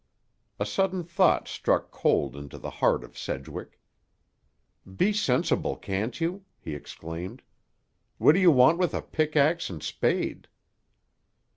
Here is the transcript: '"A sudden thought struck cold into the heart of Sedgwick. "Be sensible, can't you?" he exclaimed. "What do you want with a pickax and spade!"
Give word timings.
'"A 0.59 0.65
sudden 0.65 1.03
thought 1.03 1.47
struck 1.47 1.91
cold 1.91 2.35
into 2.35 2.57
the 2.57 2.71
heart 2.71 3.03
of 3.03 3.15
Sedgwick. 3.15 3.79
"Be 4.95 5.13
sensible, 5.13 5.75
can't 5.75 6.19
you?" 6.19 6.43
he 6.59 6.73
exclaimed. 6.73 7.43
"What 8.17 8.31
do 8.31 8.39
you 8.39 8.49
want 8.49 8.79
with 8.79 8.95
a 8.95 9.03
pickax 9.03 9.69
and 9.69 9.83
spade!" 9.83 10.47